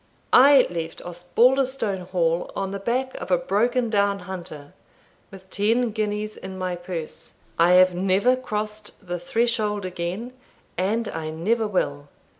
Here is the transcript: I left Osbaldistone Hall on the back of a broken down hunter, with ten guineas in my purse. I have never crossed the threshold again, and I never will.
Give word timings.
I 0.33 0.65
left 0.71 1.03
Osbaldistone 1.05 2.07
Hall 2.07 2.49
on 2.55 2.71
the 2.71 2.79
back 2.79 3.13
of 3.21 3.29
a 3.29 3.37
broken 3.37 3.91
down 3.91 4.21
hunter, 4.21 4.73
with 5.29 5.47
ten 5.51 5.91
guineas 5.91 6.35
in 6.37 6.57
my 6.57 6.75
purse. 6.75 7.35
I 7.59 7.73
have 7.73 7.93
never 7.93 8.35
crossed 8.35 8.93
the 9.05 9.19
threshold 9.19 9.85
again, 9.85 10.33
and 10.75 11.07
I 11.09 11.29
never 11.29 11.67
will. 11.67 12.07